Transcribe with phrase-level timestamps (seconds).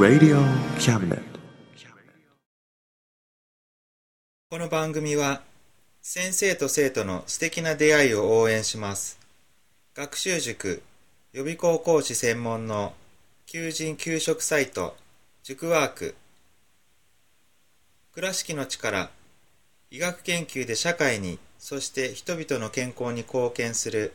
[0.00, 0.40] Radio
[0.78, 1.20] Cabinet.
[4.48, 5.42] この番組は
[6.00, 9.18] 先生と生徒の素敵な出会いを応援します。
[9.94, 10.82] 学習塾
[11.34, 12.94] 予備校講師専門の
[13.44, 14.96] 求人・給食サイト
[15.42, 16.14] 塾ワーク。
[18.14, 19.10] 倉敷の力
[19.90, 24.14] 医学研究で社会にそして人々の健康に貢献する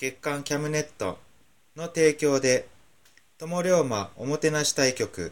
[0.00, 1.18] 月刊キャムネット
[1.76, 2.66] の提供で
[3.36, 5.30] 友龍馬おもてなし対局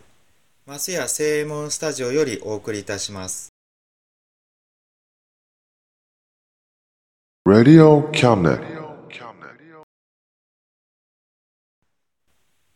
[0.66, 3.48] マスヤ正右衛門スタジオよりお送りいたします
[7.48, 8.60] Radio Cabinet.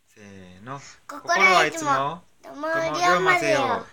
[0.07, 3.85] せーの心はいつも友友龍まぜよよは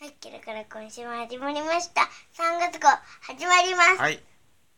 [0.00, 2.02] い、キラから今週も始まりました。
[2.34, 2.86] 3月号
[3.22, 4.00] 始まります。
[4.00, 4.20] はい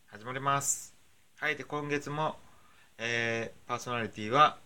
[0.07, 0.98] 始まります
[1.41, 2.35] はいで今月も、
[2.99, 4.57] えー、パーソナリティは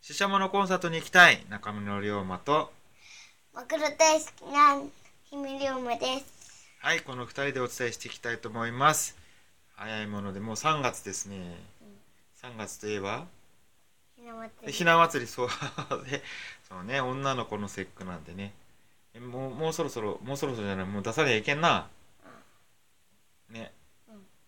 [0.00, 2.72] ししゃものコンサートに行きたい中村龍馬と
[3.52, 4.80] マクロ大好きな
[5.30, 6.70] 姫龍馬です。
[6.80, 9.14] はいこの2人でお伝えしていきたいと思います。
[9.74, 11.54] 早いものでもう3月ですね。
[12.42, 13.26] 3月といえば
[14.16, 14.66] ひな祭り。
[14.68, 15.48] でひな祭りそう
[16.10, 16.22] で
[16.66, 18.54] そうね女の子の節句なんでね。
[19.12, 21.88] えもうもうそろそろもうそろそろじゃないもう出さなきゃいけんな。
[23.50, 23.70] ね。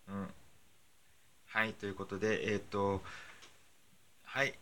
[0.07, 0.27] うん、
[1.49, 3.01] はいということでえっ、と
[4.23, 4.53] はい、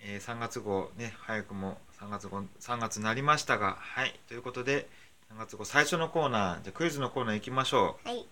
[0.00, 4.86] えー3月号ね早くも3月号3月になりましたがはいということで
[5.32, 8.18] 3月号最初のコーナーじゃあクイズのコーナー行きましょはい。
[8.18, 8.24] う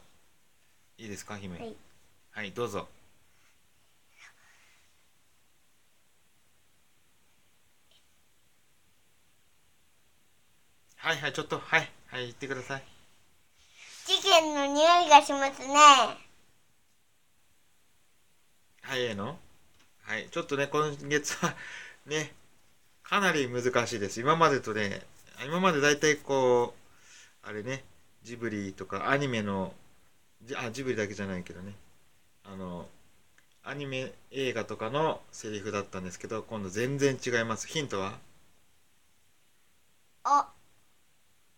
[0.98, 1.58] いいですか姫？
[1.58, 1.74] はい。
[2.32, 2.86] はい、どうぞ
[10.96, 12.82] はいはいちょっとはいはい言ってください
[14.06, 16.31] 事件の匂いがしますね。
[18.82, 19.38] はいええの？
[20.02, 21.54] はいちょっとね今月は
[22.06, 22.32] ね
[23.02, 24.20] かなり難しいです。
[24.20, 25.02] 今までとね
[25.46, 26.74] 今までだいたいこ
[27.44, 27.84] うあれね
[28.22, 29.72] ジブリとかアニメの
[30.44, 31.72] じあジブリだけじゃないけどね。
[32.44, 32.86] あの
[33.64, 37.68] アニメ映画とかのセリフだったんですけど今度全然違います。
[37.68, 38.18] ヒントは？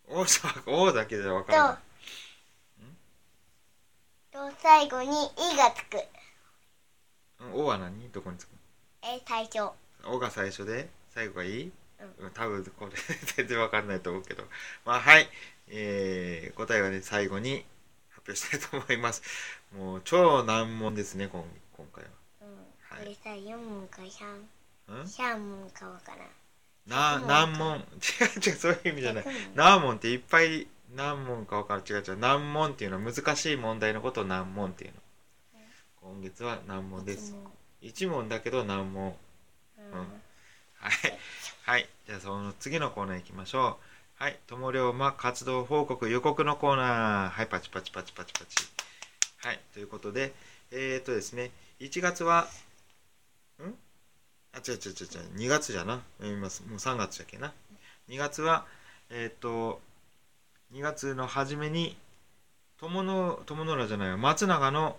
[0.07, 1.77] お、おじゃおだけでは分からない。
[4.31, 5.09] と、と最後に
[5.53, 5.97] 「い」がつく。
[7.53, 7.63] うん。
[7.63, 8.09] おは何？
[8.11, 8.51] どこにつく
[9.03, 9.71] え、最初。
[10.07, 10.89] おが最初で？
[11.11, 12.27] 最後がいい、うん。
[12.27, 12.93] うん、多分これ
[13.37, 14.45] 全然わかんないと思うけど。
[14.85, 15.29] まあはい、
[15.69, 17.65] えー、答えはね最後に
[18.11, 19.23] 発表したいと思います。
[19.77, 21.45] もう超難問ですね今
[21.77, 22.49] 今回うん。
[22.89, 23.05] はい。
[23.05, 25.09] これさ、4問かシャン、はん？
[25.09, 26.29] シャン問かわからん。
[26.87, 27.77] な100難問？
[27.79, 27.85] 違う
[28.51, 29.25] 違うそういう意味じゃない。
[29.25, 32.19] 100問難問っていっぱい何問か分かる違う違う。
[32.19, 34.97] 難問っていうのは難しい問題のことを難問っていうの
[36.05, 39.15] 今月は難問です一問一問だけど難問
[39.79, 40.07] うんうん
[40.85, 40.93] はい。
[41.65, 41.89] はい。
[42.07, 43.79] じゃあ、その次のコーナー行きましょ
[44.21, 44.23] う。
[44.23, 44.39] はい。
[44.47, 47.31] 友龍馬活動報告予告のコーナー。
[47.31, 47.47] はい。
[47.47, 48.67] パチパチパチパチパチ。
[49.39, 49.61] はい。
[49.73, 50.35] ということで、
[50.71, 52.49] えー、っとですね、1月は、
[53.63, 53.75] ん？
[54.53, 56.03] あ、違う違う違う違う、2月じゃな。
[56.19, 56.63] 読みます。
[56.69, 57.55] もう3月じゃっけな。
[58.11, 58.67] 2月は、
[59.09, 59.81] えー、っと、
[60.75, 61.97] 2月の初めに、
[62.79, 64.99] 友の、友の浦じゃないわ、松永の、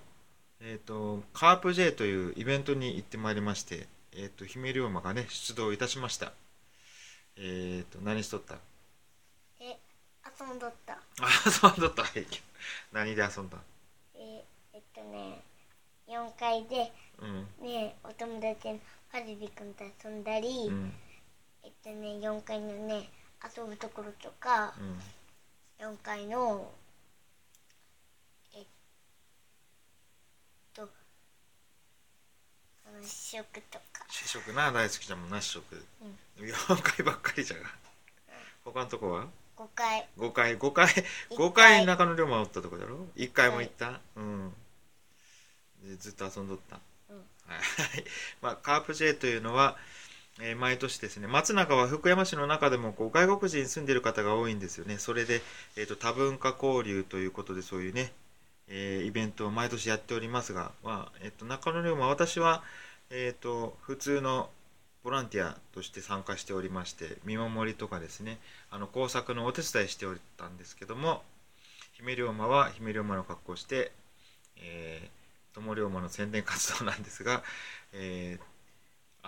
[0.61, 6.31] えー、とカープ J というイベントに行ってまいりまして、えー、と姫龍馬がね出動いたしました。
[7.37, 8.55] えっ、と何しとった？
[9.59, 9.77] え、
[10.39, 10.93] 遊んどった。
[10.93, 10.99] あ
[11.45, 12.03] 遊んどった。
[12.93, 13.57] 何で遊んだ？
[14.15, 14.43] え、
[14.73, 15.41] えっとね、
[16.07, 17.47] 4階で、うん。
[17.67, 18.79] ね、お友達の
[19.11, 20.93] ファジビ君と遊んだり、うん。
[21.63, 23.09] えっとね、4階のね、
[23.43, 25.85] 遊ぶところとか、うん。
[25.85, 26.71] 4階の、
[28.53, 28.65] えっ
[30.73, 30.87] と、あ
[32.95, 34.05] の試食とか。
[34.09, 35.83] 試食な大好きじゃんもんな試食、
[36.39, 36.45] うん。
[36.45, 37.63] 4回ばっかりじゃが。
[38.63, 39.27] 他のとこは
[39.57, 40.07] ？5回。
[40.17, 40.57] 5回。
[40.57, 40.87] 5回。
[41.29, 44.53] 一5回中野龍馬おったとこだろ？1回も行った、うん。
[45.83, 47.17] でずっと遊んどった、うん。
[47.17, 47.25] はい。
[48.41, 49.77] まあカープ J というのは、
[50.41, 51.27] えー毎年ですね。
[51.27, 54.97] 松永は福山市の中でもこう外国人住んでる方が多いんですよね。
[54.97, 55.41] それで、
[55.77, 58.11] えー、と多文化交流ということでそういうね、
[58.67, 62.63] えーイベントを毎年やっておりますが、まあえー、と中野龍馬私は、
[63.09, 64.49] えー、と普通の
[65.03, 68.39] ボランティアとして参加しておりまして見守りとかですね
[68.71, 71.21] あの工作のお手伝いしておったんですけども
[71.93, 73.91] 姫龍馬は姫龍馬の格好をして、
[74.57, 77.43] えー、友龍馬の宣伝活動なんですが、
[77.93, 78.45] えー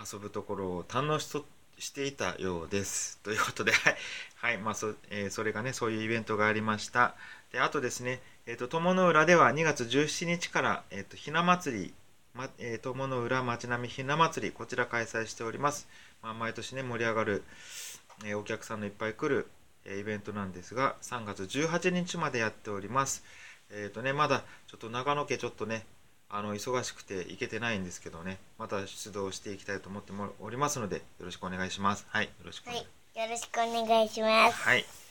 [0.00, 1.44] 遊ぶところを堪能しと
[1.78, 3.18] していたようです。
[3.22, 3.96] ということで、はい、
[4.36, 7.14] はいまあそえーそれがね、そういうイベントがありました。
[7.52, 8.20] であとですね、
[8.50, 11.94] えー、と友の浦では2月17日から、えー、とひな祭り、
[12.32, 15.86] まえー、友の浦町並みひな祭り、こちら開催しております。
[16.22, 17.42] まあ、毎年ね、盛り上がる、
[18.24, 19.48] えーお客さんのいっぱい来る、
[19.84, 23.22] えーイベントなんですが、3月18日までやっております。
[23.70, 25.84] えっ、とね、まだちょっと長野家ちょっとね、
[26.30, 32.06] あの忙しくて行けてないんですけどね、また出動していきたいと思ってもおりますので、よろしくお願いします。
[32.08, 32.88] はい、よろしくお願いします。
[32.92, 35.07] はいよろしくお願いしますはい。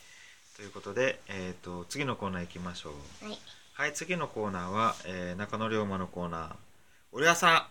[0.57, 3.25] ということで、えっ、と、次のコーナー行きましょう。
[3.25, 3.38] はい
[3.74, 6.56] はい、次のコーナーは、えー中野龍馬のコーナー。
[7.12, 7.69] 俺朝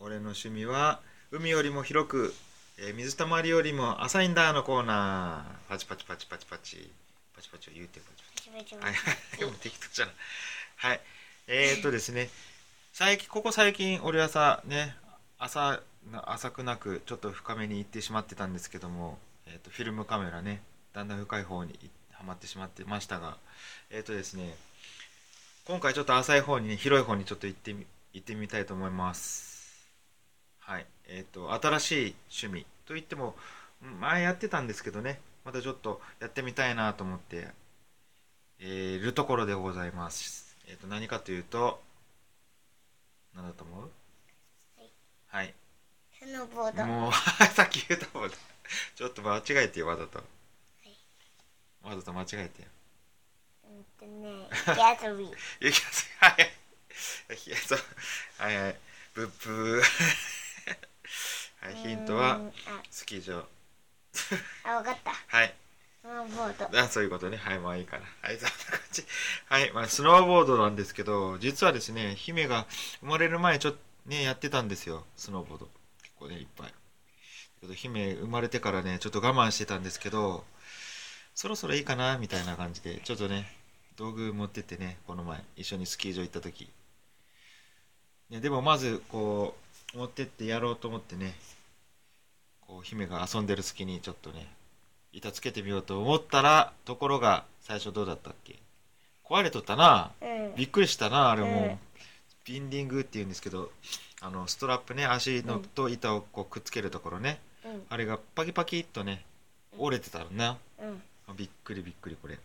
[0.00, 1.00] 俺の趣味は、
[1.30, 2.34] 海よりも広く、
[2.78, 5.68] えー水たまりよりも浅いんだのコーナー。
[5.68, 6.90] パチパチパチパチパチ。
[7.36, 8.76] パチパチを言うてパチパチ。
[8.76, 10.14] はいはい、でも適当じゃない。
[10.76, 11.00] はい。
[11.46, 12.30] えー、っとですね、
[12.94, 14.96] 最近、ここ最近、俺朝ね、
[15.38, 20.62] 朝、な浅くなく、ちょっと深めに行ってしまってたんですけども、えーっと、フィルムカメラね、
[20.94, 23.36] だんだん深い方にいはまってしまってましたが、
[23.90, 24.54] えーっとですね、
[25.66, 29.90] 今回ちょっと浅い方にね、広い方にちょっと行ってみ、行ってみたいと思います。
[30.60, 30.86] はい。
[31.08, 32.14] えーっと、新しい
[32.44, 33.34] 趣味といっても、
[34.00, 37.48] 前やってたんですけどね、またちょっとやってみたいなと思って、
[38.60, 40.56] えー、るところでございます。
[40.68, 41.82] えっ、と、何かというと、
[43.34, 43.90] 何だと思う？
[45.26, 45.52] はい。
[46.18, 47.12] スノーボードもう、
[47.52, 48.30] さっき言ったもん。
[48.30, 50.22] ちょっと間違えてよ、わざと。
[51.84, 52.68] わざと間違えてよ。
[53.64, 55.86] うんとね雪遊びゆきや。
[56.20, 56.32] はい。
[58.38, 58.76] はいはい。
[59.14, 59.82] ブッブー。
[61.60, 62.52] はい、ヒントは、うん
[62.90, 63.38] スキー場。
[64.64, 65.54] ああわかったはい。
[66.02, 67.36] スノーボードあそういうことね。
[67.36, 68.04] はい、まあいいかな。
[68.20, 69.04] はい、そんな感じ。
[69.48, 72.66] はい、まあ、スノーボードなんですけど、実はですね、姫が
[73.00, 75.68] 生まれる前、ちょっとね、やってたんですよ、スノーボード。
[76.02, 76.74] 結構ね、いっぱい。
[77.64, 80.44] けど姫生まれてからね、ちょっと我慢してたんですけど、
[81.34, 83.46] そろそろいいかな、みたいな感じで、ちょっとね、
[83.96, 86.68] 道具持ってってね、この前、一緒にスキー場行った時。
[88.30, 89.56] ね、でもまず、こ
[89.94, 91.34] う、持ってってやろうと思ってね、
[92.60, 94.46] こう、姫が遊んでる隙にちょっとね、
[95.12, 98.56] 板つけてみようと思ったら、ところが、最初どうだったっけ？
[99.24, 100.12] 壊れとったな。
[100.20, 101.48] うんびっくりしたな、あれも。
[101.48, 101.78] うん
[102.44, 103.72] ビンディングって言うんですけど、
[104.20, 107.40] あの、ストラップね、足のと板をこうくっつけるところね。
[107.64, 109.24] うんあれがパキパキっとね、
[109.78, 110.58] 折れてたのな。
[111.34, 112.36] うんびっくりびっくりこれ。
[112.36, 112.42] びっ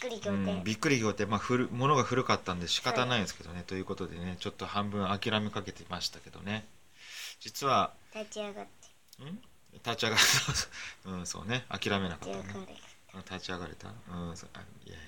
[0.00, 0.60] くりう仰天。
[0.60, 6.66] ん、びっくり仰天、まあ、古物が古かったんで仕方ないんですけどね、ということでねちょっと半分諦めかけてましたけどね。
[7.40, 8.66] 実は立ち上がっ
[9.18, 9.24] て。
[9.24, 9.38] ん？
[9.84, 10.22] 立ち上がる
[11.06, 11.64] うんそうね。
[11.68, 12.42] 諦めなかったね。
[12.44, 12.76] 立ち上がれ
[13.14, 13.88] あ立ち上がれた。
[14.10, 14.50] うんそう。
[14.54, 14.98] あいやい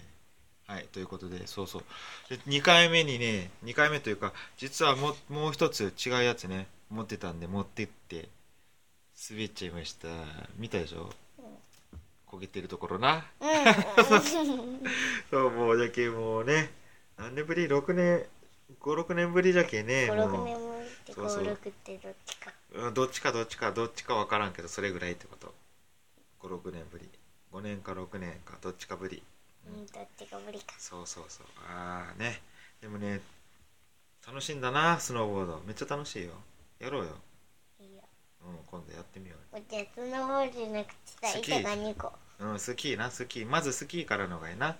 [0.68, 0.74] や。
[0.74, 1.84] はいということでそうそう。
[2.28, 8.28] で2回目にね2回目というか実はもうもう一つ違うやつね持ってたんで持ってって。
[9.30, 10.08] 滑っちゃいました。
[10.56, 11.12] 見たでしょ？
[12.30, 13.26] 焦げてるところな。
[13.40, 13.48] うん。
[15.30, 16.72] そうもうじゃけもうね
[17.16, 18.24] 何年ぶり？6年
[18.80, 21.44] 56年ぶりじゃけね56も年もってそうそう。
[21.44, 22.52] 56ってどっちか。
[22.72, 25.52] う、うん、どっちかどっちかどっちか分からんけどそれぐらいってこと。
[26.40, 27.08] 56年ぶり。
[27.52, 29.22] 5年か6年かどっちかぶり。
[29.66, 29.86] うん。
[29.86, 30.74] どっちが無理か。
[30.78, 31.46] そうそうそう。
[31.68, 32.40] ああね。
[32.80, 33.20] でもね
[34.26, 35.60] 楽しいんだなスノーボード。
[35.66, 36.32] めっちゃ楽しいよ。
[36.78, 37.16] やろうよ
[38.46, 43.46] うん今度やってみよこっちはスノーボードじゃなくて板が2個ううんスキーなスキー。
[43.46, 44.76] まずスキーからのがいいな。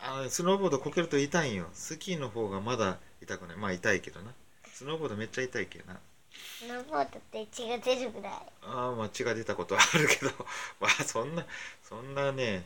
[0.00, 1.66] あスノーボードこけると痛いんよ。
[1.72, 3.56] スキーの方がまだ痛くない。
[3.56, 4.32] まあ痛いけどな。
[4.72, 6.00] スノーボードめっちゃ痛いけどな。
[6.32, 8.32] スノーボードって血が出るぐらい。
[8.62, 10.32] ああまあ血が出たことはあるけど。
[10.80, 11.46] まあそんな
[11.84, 12.64] そんなね、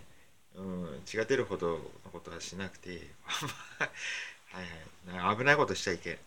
[0.54, 3.84] うん、血が出るほどのことはしなくて は
[4.62, 4.64] い
[5.12, 5.30] はい。
[5.30, 6.18] な危ないことしちゃいけん、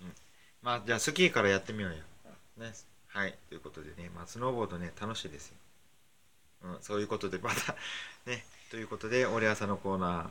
[0.00, 0.14] うん、
[0.62, 1.98] まあじゃあスキーからやってみようよ、
[2.56, 2.72] ね
[3.08, 5.56] はいということでね、まあ、スノーボードね楽しいですよ、
[6.64, 7.74] うん、そういうことでまた
[8.30, 10.30] ねということで俺朝のコーナー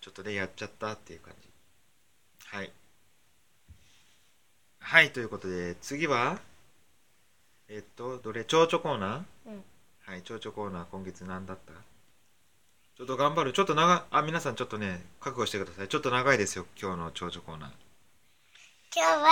[0.00, 1.48] ちょっとねやっちゃったっていう感じ。
[2.46, 2.72] はい。
[4.78, 6.38] はい、ということで、次は、
[7.68, 9.50] えっと、どれ、蝶々コーナー？
[9.50, 9.64] うん。
[10.04, 11.72] はい、蝶々コーナー、今月何だった？
[12.96, 13.52] ちょっと頑張る。
[13.52, 15.88] ちょっと長い、あ、皆さんちょっとね、覚悟してください。
[15.88, 17.70] ちょっと長いですよ、今日の蝶々コーナー。
[18.94, 19.30] 今日は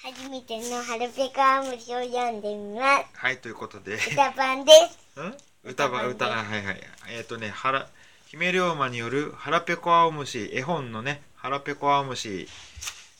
[0.00, 3.06] 初めてのハルペカムシを読んでみます。
[3.14, 4.72] はい、ということで、歌版で
[5.14, 5.18] す。
[5.20, 5.36] ん？
[5.64, 6.80] 歌ば、歌あはいはい。
[7.08, 7.88] えっ、とね、はら、
[8.28, 12.48] 姫龍馬による腹ペコ青虫、絵本のね、腹ペコ青虫、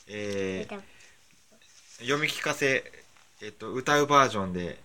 [0.07, 0.83] えー歌
[2.01, 2.93] 読み聞かせ、
[3.43, 4.79] えっ、と、歌うバージョンで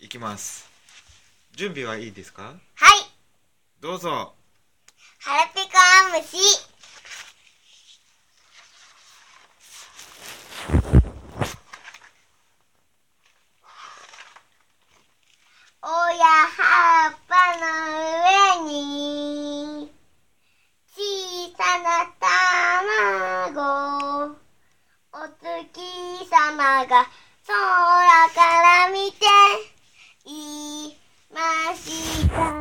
[0.00, 0.68] いきます。
[1.52, 2.42] 準備はいいですか？
[2.74, 3.04] はい。
[3.80, 4.34] どうぞ。
[5.20, 6.24] ハルペカム
[15.84, 17.66] おや葉っぱの
[18.62, 19.90] 上に
[20.86, 21.02] 小
[21.58, 22.06] さな
[23.50, 24.36] 卵
[25.12, 25.82] お月
[26.30, 27.10] 様が
[27.48, 27.58] 空
[28.32, 29.26] から見て
[30.24, 30.96] い
[31.34, 32.54] ました。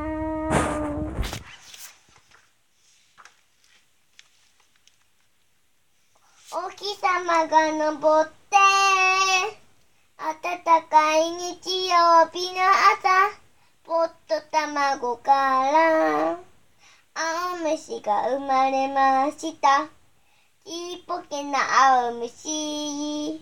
[6.53, 8.70] お日様が昇って
[10.23, 13.31] 暖かい日曜日の朝
[13.83, 16.37] ポット卵から
[17.15, 19.87] 青虫が生まれました。
[20.63, 21.57] ちっぽけな
[22.05, 23.41] 青虫。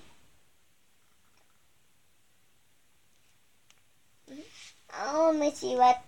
[4.88, 6.00] 青虫は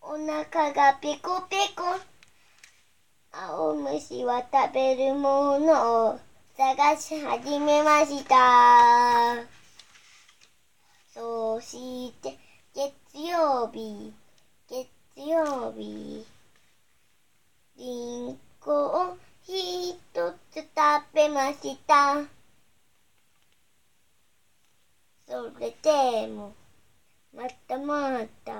[0.00, 1.82] お腹がペコペコ。
[3.32, 6.29] 青虫は食べるものを
[6.60, 9.46] 探し始めました。
[11.14, 12.36] そして、
[12.74, 14.12] 月曜日、
[14.68, 14.86] 月
[15.16, 16.26] 曜日、
[17.78, 19.96] リンゴを一
[20.52, 20.66] つ食
[21.14, 22.24] べました。
[25.26, 26.52] それでも、
[27.34, 28.52] またまた。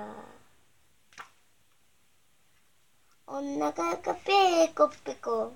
[3.27, 5.53] お腹がペコペコ。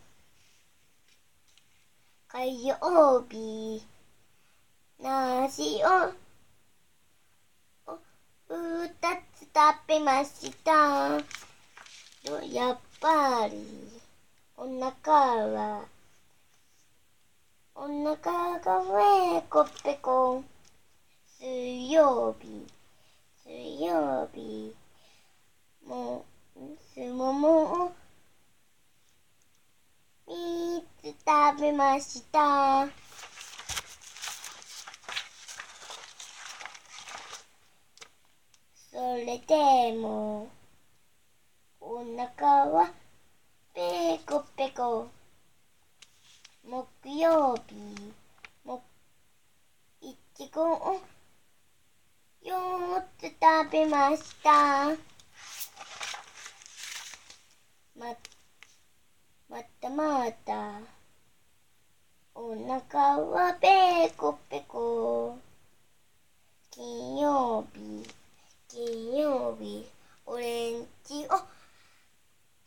[2.37, 3.81] 火曜日、
[4.99, 6.11] 梨を、
[7.87, 7.97] お
[8.49, 8.89] 二
[9.33, 11.11] つ食べました。
[12.51, 13.55] やっぱり、
[14.57, 15.85] お腹は、
[17.73, 18.81] お腹が
[19.39, 20.43] ペコペコ。
[21.39, 22.67] 水曜日、
[23.45, 24.75] 水曜日、
[25.87, 26.25] も
[26.57, 26.59] う、
[26.93, 27.85] すもも。
[27.85, 28.04] を
[30.27, 32.87] 三つ食べました？
[38.91, 40.49] それでも、
[41.79, 42.91] お腹は
[43.75, 45.07] ペコペコ。
[46.63, 47.75] 木曜日、
[48.63, 48.83] も、
[50.01, 51.01] いちごを
[52.41, 54.87] 四つ食べました。
[57.95, 58.15] ま、
[59.55, 60.81] またまた。
[62.33, 65.37] お腹はペコペコ。
[66.71, 68.05] 金曜日、
[68.67, 69.87] 金曜日、
[70.25, 71.39] オレンジを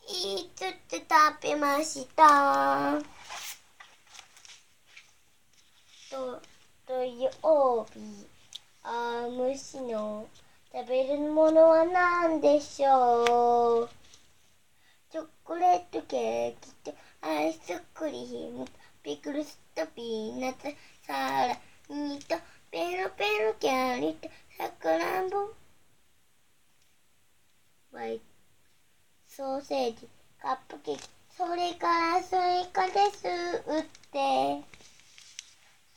[0.07, 0.49] 一
[0.89, 1.07] つ食
[1.43, 2.99] べました。
[6.11, 6.41] と、
[6.87, 8.27] 土曜日、
[8.83, 10.27] あ虫の
[10.73, 13.98] 食べるものは何でしょう？
[15.49, 20.69] コレートケーキとアイスクリームとピクルスとピーナッツ
[21.07, 22.37] サラミと
[22.71, 24.29] ペロペロキャンディーと
[24.59, 25.49] さくらんぼ。
[27.93, 28.21] パイ
[29.27, 30.07] ソーセージ
[30.39, 31.09] カップケーキ。
[31.35, 33.27] それからスイカです。
[33.27, 34.63] って。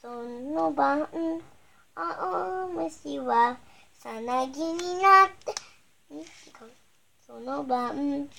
[0.01, 1.10] その晩
[1.93, 3.58] 青虫は
[4.00, 5.53] さなぎになって。
[7.27, 8.29] その晩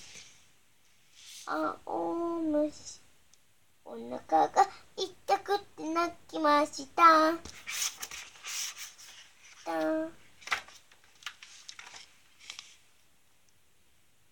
[1.45, 3.01] 青虫。
[3.85, 7.35] お腹が痛くって泣きました。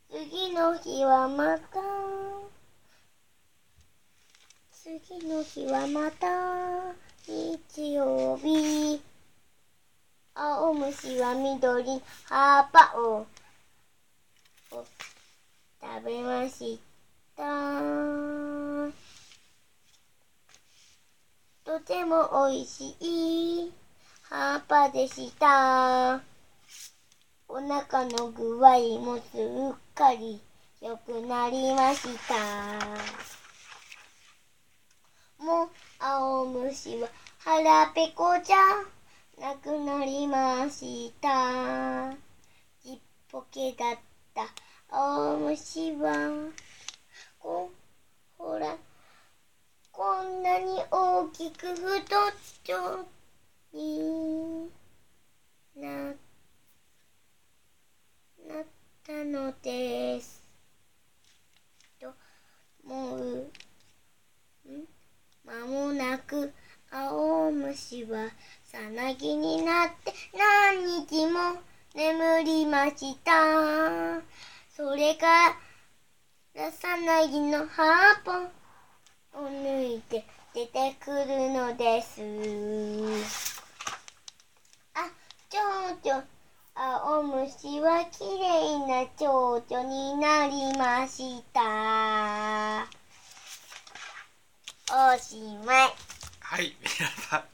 [0.08, 1.80] 次の日はまた。
[4.70, 6.94] 次の日はまた。
[7.26, 9.00] 日曜日。
[10.34, 12.00] 青虫は緑。
[12.26, 13.26] 葉っぱを。
[14.70, 16.89] 食べました。
[21.64, 23.72] とてもおいしい
[24.22, 26.20] 葉っぱでした
[27.48, 30.40] お腹の具合もすっかり
[30.80, 32.34] 良くなりました
[35.42, 38.56] もも青虫は腹ペコじゃ
[39.40, 42.12] なくなりました。
[42.84, 42.98] ちっ
[43.32, 43.98] ぽけだっ
[44.34, 44.42] た
[44.90, 46.50] 青虫は、
[47.38, 47.70] こ、
[48.36, 48.76] ほら、
[49.90, 52.06] こんなに大きく太っ
[52.64, 53.06] ちょ
[53.72, 54.68] に
[55.76, 56.14] な、なっ
[59.06, 60.42] たのです。
[62.00, 62.08] と、
[62.82, 63.48] もう、
[64.68, 64.88] ん
[65.44, 66.52] 間もなく
[66.90, 68.30] 青虫は
[68.64, 71.60] さなぎになって何日も
[71.94, 74.20] 眠りました。
[74.76, 75.54] それか
[76.56, 78.50] らさなぎの葉っぱ
[79.38, 82.20] を抜いて出てくるのです。
[84.94, 85.08] あ、
[85.48, 86.24] 蝶々。
[86.74, 92.86] 青虫はきれいな蝶々になりました。
[94.92, 95.92] おしまい。
[96.40, 97.44] はい、皆さん。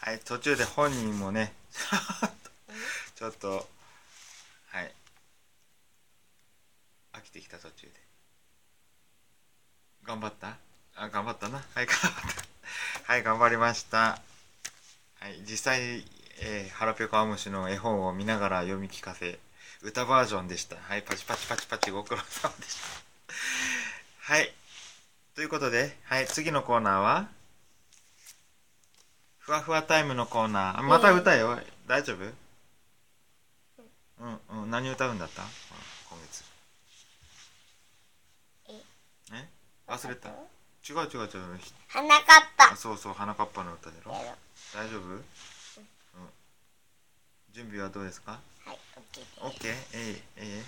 [0.00, 1.52] はい、途中で本人もね、
[3.16, 3.68] ちょっと、
[4.68, 4.94] はい、
[7.12, 7.92] 飽きてきた途中で。
[10.04, 10.56] 頑張った？
[11.00, 11.64] あ、頑張ったな。
[11.74, 12.12] はい、頑張っ
[13.06, 13.12] た。
[13.12, 14.20] はい、頑張りました。
[15.18, 16.04] はい、実際、
[16.42, 19.38] えー、ハラペコアムシの絵本を見ながら読み聞かせ、
[19.80, 20.76] 歌バージョンでした。
[20.76, 22.82] はい、パチパチパチパチご苦労様でした。
[24.18, 24.52] はい。
[25.34, 27.28] ということで、はい、次のコーナーは、
[29.38, 30.80] ふわふわタイムのコーナー。
[30.80, 31.58] あまた歌えよ。
[31.86, 32.24] 大丈夫？
[34.20, 34.28] う
[34.58, 34.70] んうん。
[34.70, 35.40] 何歌うんだった？
[36.10, 36.44] 今月。
[38.68, 38.82] え
[39.32, 39.48] え？
[39.88, 40.28] 忘れた
[40.90, 41.58] 違う違う違う。
[41.58, 42.26] ひ花かっ
[42.72, 44.18] あそうそう、花かっぱの歌だろぱ。
[44.18, 44.36] やろ
[44.74, 45.02] 大丈夫？
[45.06, 45.22] うん。
[47.52, 48.40] 準備はどうですか？
[48.64, 49.38] はい、オッケーです。
[49.40, 50.62] オッケーえいえい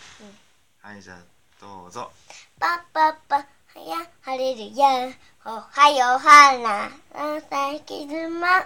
[0.81, 1.19] はい、じゃあ、
[1.61, 2.13] どうぞ。
[2.61, 3.45] パッパッパ、は
[3.85, 5.11] や、晴れるや。
[5.45, 6.91] おはよう、花。
[7.13, 8.65] 朝傷まっ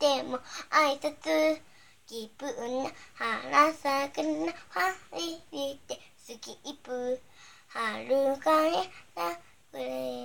[0.00, 1.60] ても挨拶。
[2.08, 7.20] 気分な花咲くな、はりりて、スキップ。
[7.68, 8.72] 春風
[9.14, 9.38] さ
[9.72, 10.15] くれ、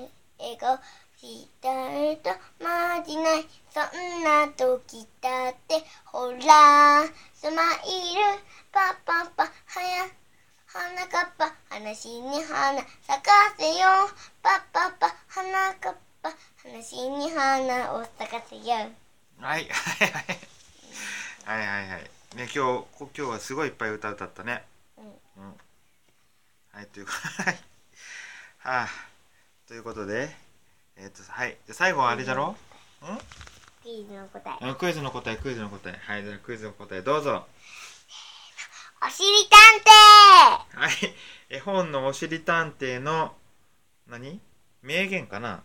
[1.18, 2.30] したると
[2.64, 3.46] まじない。
[3.70, 8.62] そんな時だって、ほら、スマイル。
[8.72, 10.08] パッパッパ、はや、
[10.66, 14.10] 花かっぱ話に花咲かせよ
[14.42, 16.32] パッパッパ花かっぱ
[16.64, 18.88] 話に花を咲かせよはい、
[19.40, 20.52] はい、はい。
[21.44, 22.02] はい、はい、はい。
[22.38, 24.64] ね、今日、こ今日はすごいいっぱい歌歌ったね。
[24.98, 25.54] うんうん。
[26.72, 27.56] はい、ということはい。
[28.60, 28.88] はあ、
[29.68, 30.34] ということで、
[30.98, 31.58] えっ、と、はい。
[31.66, 32.56] じゃあ最後はあれじゃろ？
[33.02, 33.18] うん
[33.84, 36.00] クイズの答えあクイズの答え、クイズの答え。
[36.06, 37.48] はい、じゃあクイズの答え、どうぞ。
[39.04, 39.90] おしりたんて
[40.78, 40.92] はい。
[41.50, 43.34] 絵本のおしり探偵の、
[44.08, 44.40] 何？
[44.84, 45.64] 名言かな？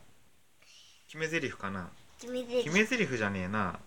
[1.08, 1.90] 決め台詞かな？
[2.18, 3.78] 決めて決め台詞じゃねえな。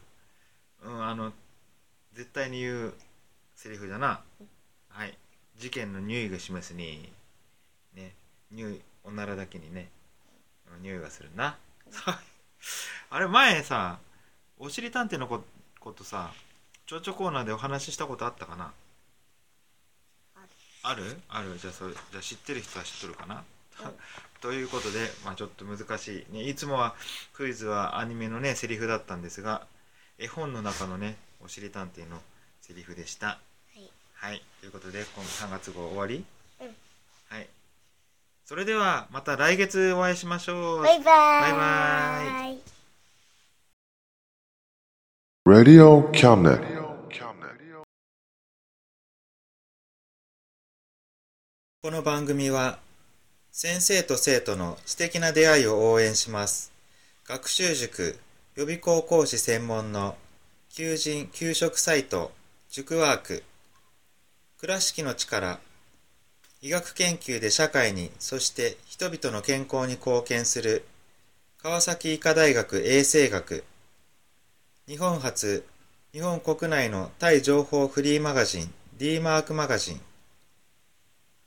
[0.84, 1.34] うん、あの、
[2.13, 2.93] 絶対に言う
[3.56, 4.21] セリフだな。
[4.89, 5.17] はい。
[5.58, 7.10] 事件の匂いがしますね。
[7.95, 8.13] ね。
[8.52, 9.89] 匂い、おならだけにね。
[10.80, 11.58] うん匂いがするな。
[13.12, 14.00] あれ、前さ、
[14.58, 15.44] おしり探偵のこ
[15.80, 16.34] ことさ、
[16.86, 18.74] ちょちょコーナーでお話ししたことあったかな？
[20.84, 21.22] ある。
[21.30, 21.58] ある？
[21.58, 23.44] じゃあそれじゃあ知ってる人は知っとるかな、
[24.42, 26.96] ということで、まあ、ちょっと難しい、ね、いつもは
[27.34, 29.68] クイズはアニメのねセリフだったんですが
[30.18, 32.22] 絵本の中のねおしり探偵の
[32.62, 33.28] セリフでした。
[33.28, 33.39] は
[33.76, 33.92] い。
[34.13, 34.44] はい。
[34.60, 36.26] ということで今3月号終わり、
[38.49, 40.81] それではまた来月お会いしましょう。
[40.81, 41.05] バイバイ。
[41.05, 42.57] バイバイ。
[45.45, 46.59] Radio Cabinet.
[51.83, 52.79] この番組は
[53.51, 56.71] 先生と生徒の素敵な出会いを応援します。
[57.27, 58.17] 学習塾
[58.55, 60.15] 予備校講師専門の
[60.71, 62.31] 求人・給食サイト
[62.71, 63.43] 塾ワーク
[64.57, 65.59] 倉敷の力
[66.62, 70.86] 医学研究で社会にそして人々の健康に貢献する
[71.62, 73.63] 川崎医科大学衛生学
[74.88, 75.65] 日本初
[76.12, 80.02] 日本国内のタイ情報フリーマガジン D マークマガジン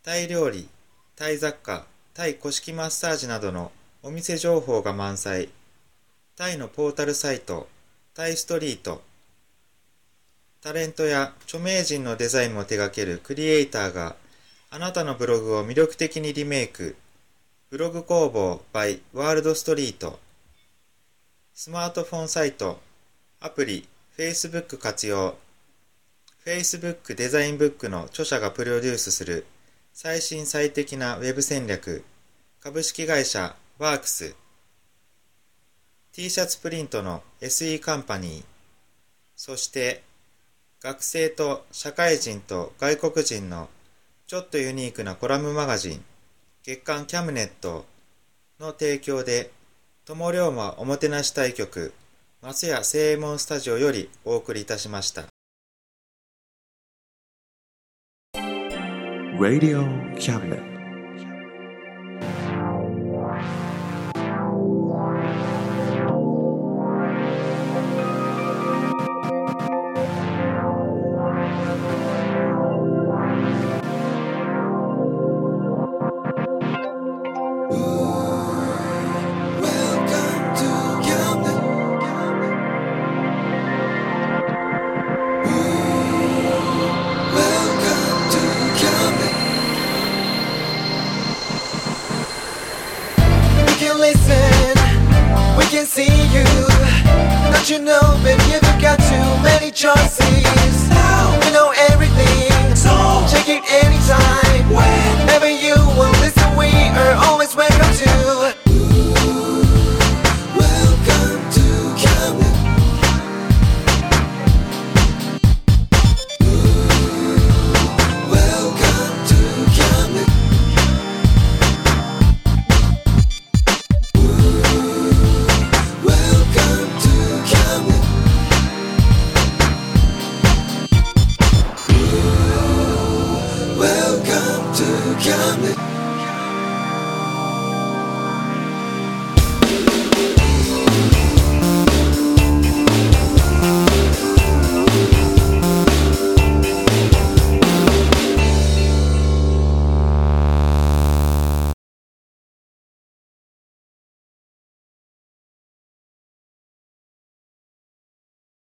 [0.04, 0.68] タイ料理、
[1.14, 3.70] タイ雑貨、タイ古式マッサージなどの
[4.02, 5.48] お店情報が満載。
[6.34, 7.68] タイのポータルサイト、
[8.12, 9.00] タイストリート。
[10.60, 14.16] タレントや著名人のデザインも手掛けるクリエイターが
[14.74, 16.96] あなたのブログを魅力的にリメイク。
[17.68, 20.18] ブログ工房 by ワールドストリート。
[21.52, 22.80] スマートフォンサイト、
[23.38, 25.36] アプリ、Facebook 活用。
[26.46, 29.44] Facebook デザインブックの著者がプロデュースする
[29.92, 32.02] 最新最適なウェブ戦略
[32.58, 34.34] 株式会社ワークス
[36.12, 38.44] T シャツプリントの SE カンパニー、
[39.36, 40.02] そして
[40.80, 43.68] 学生と社会人と外国人の
[44.32, 46.02] ちょっとユニークなコラムマガジン
[46.62, 47.84] 月刊キャムネット
[48.58, 49.50] の提供で
[50.06, 51.92] 友龍馬おもてなし対局
[52.40, 55.24] 松屋正右衛門スタジオよりお送りいたしました
[59.38, 59.84] Radio
[60.16, 60.71] Cabinet.